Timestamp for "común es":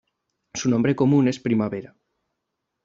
0.95-1.39